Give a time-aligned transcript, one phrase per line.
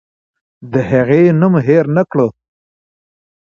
[0.71, 2.27] د هغې نوم هېر نکړه.